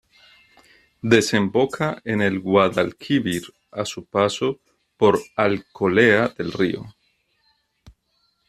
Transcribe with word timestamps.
Desemboca 1.11 2.01
en 2.03 2.23
el 2.23 2.39
Guadalquivir, 2.39 3.43
a 3.69 3.85
su 3.85 4.03
paso 4.03 4.59
por 4.97 5.19
Alcolea 5.35 6.29
del 6.29 6.51
Río. 6.53 6.83